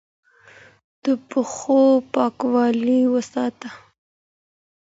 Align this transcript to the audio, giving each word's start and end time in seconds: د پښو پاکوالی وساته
د 1.03 1.05
پښو 1.29 1.81
پاکوالی 2.13 3.01
وساته 3.13 3.69